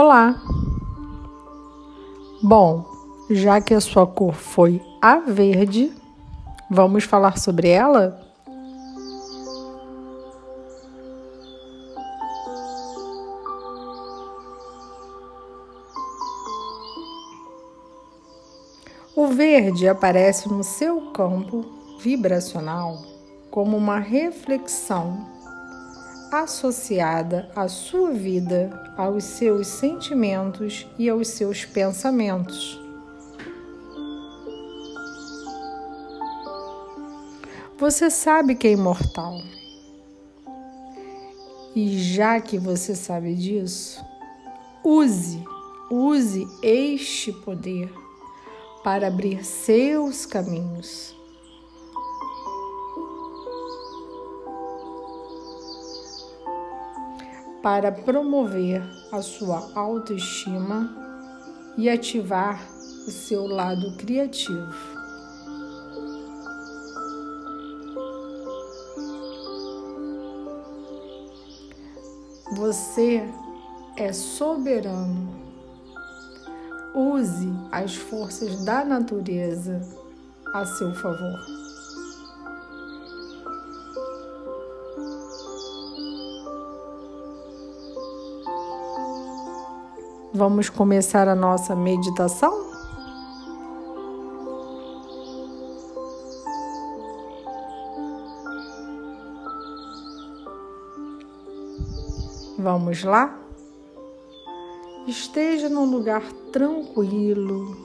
Olá! 0.00 0.40
Bom, 2.40 2.84
já 3.28 3.60
que 3.60 3.74
a 3.74 3.80
sua 3.80 4.06
cor 4.06 4.32
foi 4.32 4.80
a 5.02 5.16
verde, 5.16 5.92
vamos 6.70 7.02
falar 7.02 7.36
sobre 7.36 7.70
ela? 7.70 8.24
O 19.16 19.26
verde 19.26 19.88
aparece 19.88 20.48
no 20.48 20.62
seu 20.62 21.10
campo 21.10 21.64
vibracional 21.98 23.02
como 23.50 23.76
uma 23.76 23.98
reflexão 23.98 25.37
associada 26.30 27.50
à 27.54 27.68
sua 27.68 28.12
vida, 28.12 28.92
aos 28.96 29.24
seus 29.24 29.66
sentimentos 29.66 30.86
e 30.98 31.08
aos 31.08 31.28
seus 31.28 31.64
pensamentos. 31.64 32.80
Você 37.78 38.10
sabe 38.10 38.54
que 38.54 38.66
é 38.66 38.72
imortal. 38.72 39.40
E 41.76 41.96
já 41.98 42.40
que 42.40 42.58
você 42.58 42.94
sabe 42.94 43.34
disso, 43.34 44.04
use, 44.82 45.40
use 45.90 46.44
este 46.60 47.32
poder 47.32 47.88
para 48.82 49.06
abrir 49.06 49.44
seus 49.44 50.26
caminhos. 50.26 51.17
Para 57.70 57.92
promover 57.92 58.82
a 59.12 59.20
sua 59.20 59.70
autoestima 59.74 60.90
e 61.76 61.86
ativar 61.90 62.66
o 63.06 63.10
seu 63.10 63.46
lado 63.46 63.94
criativo. 63.98 64.72
Você 72.56 73.22
é 73.98 74.14
soberano 74.14 75.28
Use 76.94 77.52
as 77.70 77.94
forças 77.94 78.64
da 78.64 78.82
natureza 78.82 79.78
a 80.54 80.64
seu 80.64 80.94
favor. 80.94 81.67
Vamos 90.38 90.70
começar 90.70 91.26
a 91.26 91.34
nossa 91.34 91.74
meditação? 91.74 92.70
Vamos 102.56 103.02
lá? 103.02 103.36
Esteja 105.08 105.68
num 105.68 105.86
lugar 105.86 106.22
tranquilo, 106.52 107.76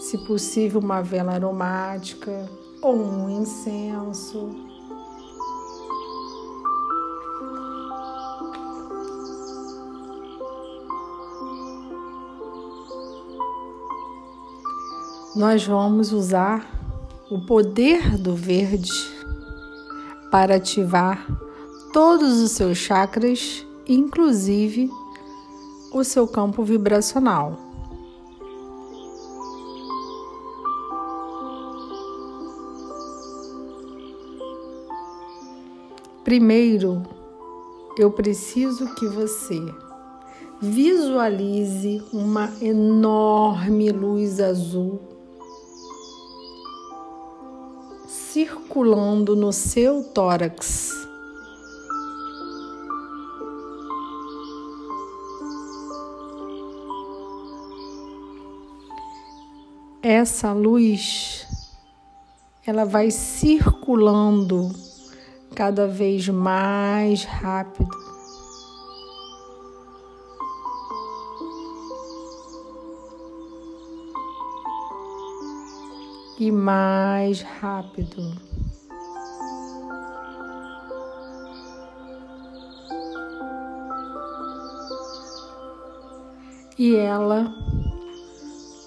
se 0.00 0.18
possível, 0.26 0.80
uma 0.80 1.00
vela 1.00 1.34
aromática 1.34 2.50
ou 2.82 2.96
um 2.96 3.30
incenso. 3.30 4.71
Nós 15.34 15.66
vamos 15.66 16.12
usar 16.12 16.62
o 17.30 17.40
poder 17.40 18.18
do 18.18 18.36
verde 18.36 18.92
para 20.30 20.56
ativar 20.56 21.26
todos 21.90 22.38
os 22.42 22.50
seus 22.50 22.76
chakras, 22.76 23.66
inclusive 23.88 24.90
o 25.90 26.04
seu 26.04 26.28
campo 26.28 26.62
vibracional. 26.62 27.58
Primeiro, 36.22 37.02
eu 37.96 38.10
preciso 38.10 38.94
que 38.96 39.08
você 39.08 39.58
visualize 40.60 42.04
uma 42.12 42.52
enorme 42.60 43.90
luz 43.90 44.38
azul 44.38 45.11
circulando 48.32 49.36
no 49.36 49.52
seu 49.52 50.02
tórax. 50.04 50.90
essa 60.02 60.52
luz 60.52 61.46
ela 62.66 62.84
vai 62.84 63.10
circulando 63.10 64.68
cada 65.54 65.86
vez 65.86 66.28
mais 66.28 67.24
rápido. 67.24 68.01
E 76.38 76.50
mais 76.50 77.42
rápido. 77.42 78.32
E 86.78 86.96
ela 86.96 87.52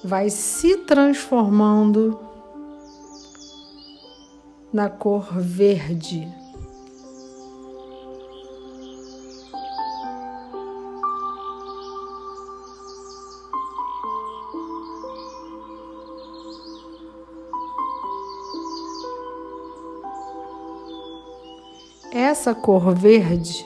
vai 0.03 0.29
se 0.29 0.77
transformando 0.77 2.19
na 4.73 4.89
cor 4.89 5.33
verde. 5.39 6.27
Essa 22.15 22.55
cor 22.55 22.95
verde, 22.95 23.65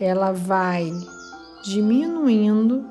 ela 0.00 0.32
vai 0.32 0.90
diminuindo 1.62 2.86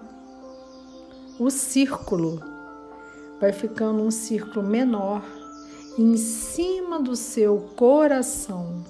o 1.39 1.49
círculo 1.49 2.39
vai 3.41 3.51
ficando 3.51 4.03
um 4.03 4.11
círculo 4.11 4.65
menor 4.65 5.21
em 5.97 6.15
cima 6.15 6.99
do 6.99 7.15
seu 7.15 7.57
coração. 7.75 8.83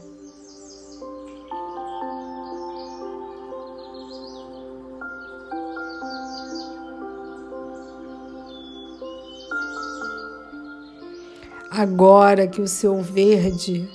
Agora 11.72 12.48
que 12.48 12.62
o 12.62 12.68
seu 12.68 13.02
verde 13.02 13.90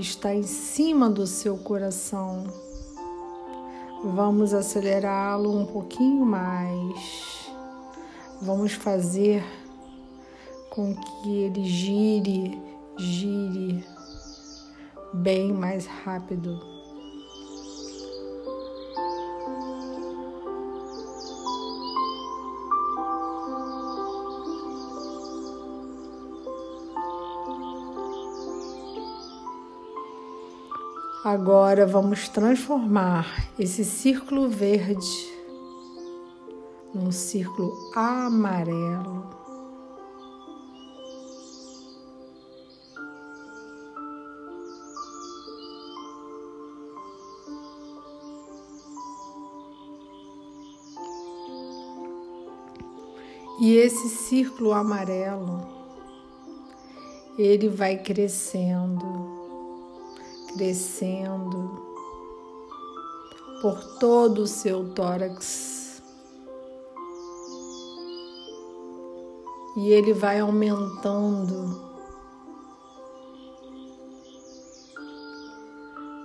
está 0.00 0.34
em 0.34 0.42
cima 0.42 1.10
do 1.10 1.26
seu 1.26 1.56
coração, 1.58 2.44
vamos 4.04 4.54
acelerá-lo 4.54 5.56
um 5.56 5.66
pouquinho 5.66 6.24
mais 6.24 7.38
vamos 8.40 8.72
fazer 8.72 9.44
com 10.70 10.94
que 10.94 11.28
ele 11.28 11.64
gire, 11.64 12.60
gire 12.96 13.84
bem 15.12 15.52
mais 15.52 15.86
rápido. 15.86 16.77
Agora 31.30 31.86
vamos 31.86 32.26
transformar 32.26 33.50
esse 33.58 33.84
círculo 33.84 34.48
verde 34.48 35.30
num 36.94 37.12
círculo 37.12 37.70
amarelo. 37.94 39.28
E 53.60 53.74
esse 53.74 54.08
círculo 54.08 54.72
amarelo, 54.72 55.60
ele 57.36 57.68
vai 57.68 57.98
crescendo 57.98 59.27
crescendo 60.52 61.88
por 63.60 63.82
todo 63.98 64.42
o 64.42 64.46
seu 64.46 64.92
tórax. 64.94 66.02
E 69.76 69.90
ele 69.92 70.12
vai 70.12 70.40
aumentando, 70.40 71.88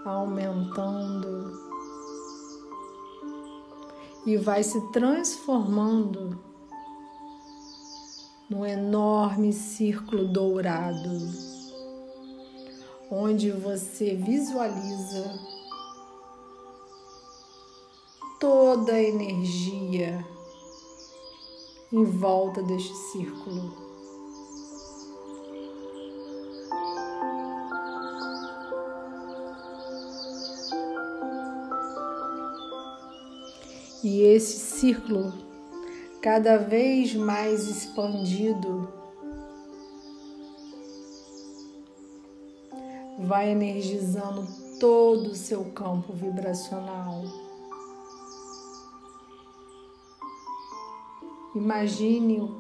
aumentando, 0.06 1.54
e 4.26 4.38
vai 4.38 4.64
se 4.64 4.80
transformando 4.92 6.40
num 8.50 8.66
enorme 8.66 9.54
círculo 9.54 10.28
dourado, 10.28 11.53
onde 13.14 13.52
você 13.52 14.16
visualiza 14.16 15.40
toda 18.40 18.94
a 18.94 19.04
energia 19.04 20.26
em 21.92 22.04
volta 22.04 22.64
deste 22.64 22.94
círculo. 23.12 23.72
E 34.04 34.22
esse 34.22 34.60
círculo 34.60 35.32
cada 36.20 36.58
vez 36.58 37.14
mais 37.14 37.68
expandido, 37.68 39.03
vai 43.24 43.50
energizando 43.50 44.46
todo 44.80 45.32
o 45.32 45.36
seu 45.36 45.66
campo 45.72 46.14
vibracional. 46.14 47.24
Imagine 51.56 52.52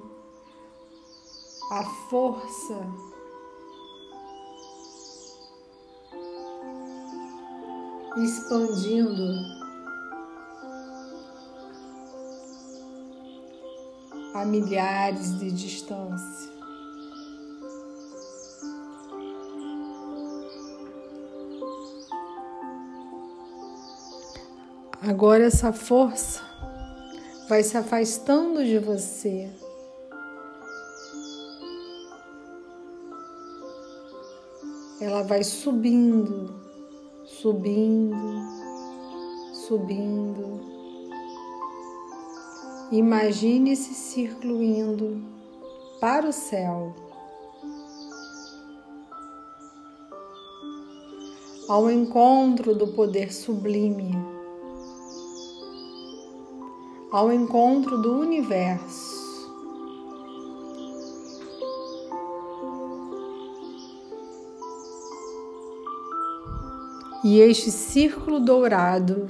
a 1.71 1.83
força 2.09 2.87
expandindo 8.17 9.63
a 14.35 14.45
milhares 14.45 15.39
de 15.39 15.51
distância. 15.51 16.52
Agora 25.05 25.43
essa 25.43 25.73
força 25.73 26.41
vai 27.49 27.61
se 27.61 27.75
afastando 27.75 28.63
de 28.63 28.79
você. 28.79 29.49
Ela 35.01 35.23
vai 35.23 35.43
subindo, 35.43 36.55
subindo, 37.25 38.15
subindo. 39.67 40.61
Imagine 42.89 43.71
esse 43.71 43.93
círculo 43.93 44.63
indo 44.63 45.21
para 45.99 46.29
o 46.29 46.31
céu, 46.31 46.95
ao 51.67 51.91
encontro 51.91 52.73
do 52.73 52.87
poder 52.87 53.33
sublime, 53.33 54.32
ao 57.13 57.31
encontro 57.31 57.95
do 57.99 58.11
universo. 58.19 59.21
E 67.23 67.39
este 67.39 67.69
círculo 67.69 68.39
dourado 68.39 69.29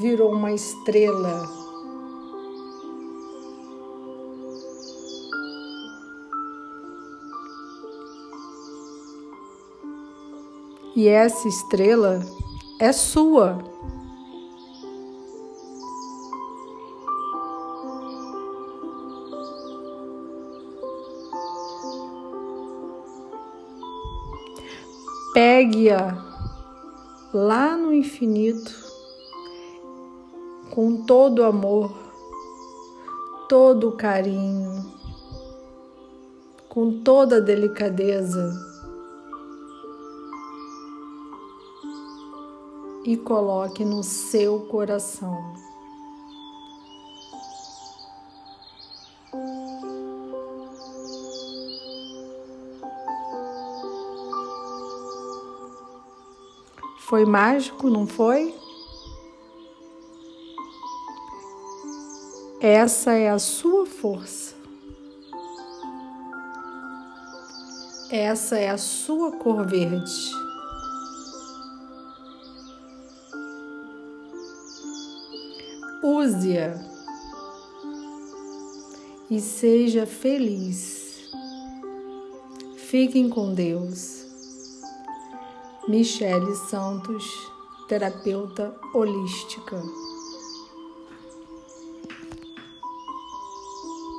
virou 0.00 0.32
uma 0.32 0.50
estrela. 0.52 1.48
E 10.96 11.06
essa 11.06 11.46
estrela 11.46 12.20
é 12.80 12.92
sua. 12.92 13.73
Pegue-a 25.34 26.16
lá 27.32 27.76
no 27.76 27.92
infinito 27.92 28.72
com 30.70 31.02
todo 31.04 31.42
amor, 31.42 31.92
todo 33.48 33.96
carinho, 33.96 34.94
com 36.68 37.02
toda 37.02 37.40
delicadeza 37.40 38.54
e 43.04 43.16
coloque 43.16 43.84
no 43.84 44.04
seu 44.04 44.60
coração. 44.66 45.73
Foi 57.14 57.24
mágico, 57.24 57.88
não 57.88 58.08
foi? 58.08 58.52
Essa 62.60 63.12
é 63.12 63.30
a 63.30 63.38
sua 63.38 63.86
força. 63.86 64.56
Essa 68.10 68.58
é 68.58 68.68
a 68.68 68.76
sua 68.76 69.30
cor 69.30 69.64
verde. 69.64 70.32
Use-a 76.02 76.84
e 79.30 79.40
seja 79.40 80.04
feliz. 80.04 81.30
Fiquem 82.76 83.28
com 83.30 83.54
Deus. 83.54 84.23
Michele 85.86 86.54
Santos, 86.54 87.52
terapeuta 87.86 88.74
holística. 88.94 89.82